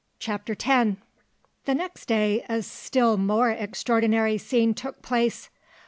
CHAPTER 0.17 0.53
X 0.59 0.97
The 1.65 1.75
next 1.75 2.07
day 2.07 2.43
a 2.49 2.63
still 2.63 3.17
more 3.17 3.51
extraordinary 3.51 4.39
scene 4.39 4.73
took 4.73 5.03
place. 5.03 5.51